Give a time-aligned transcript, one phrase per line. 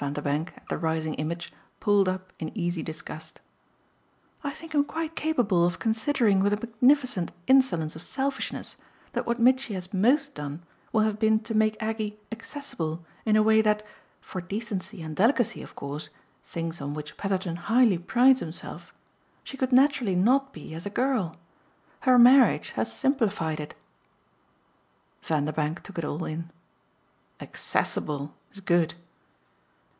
[0.00, 3.40] Vanderbank, at the rising image, pulled up in easy disgust.
[4.44, 8.76] "I think him quite capable of considering with a magnificent insolence of selfishness
[9.12, 10.62] that what Mitchy has MOST done
[10.92, 13.84] will have been to make Aggie accessible in a way that
[14.20, 16.10] for decency and delicacy of course,
[16.44, 18.94] things on which Petherton highly prides himself
[19.42, 21.34] she could naturally not be as a girl.
[22.02, 23.74] Her marriage has simplified it."
[25.24, 26.52] Vanderbank took it all in.
[27.40, 28.94] "'Accessible' is good!"